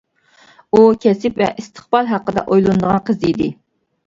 [0.71, 3.51] ئۇ كەسىپ ۋە ئىستىقبال ھەققىدە ئويلىنىدىغان قىز ئىدى.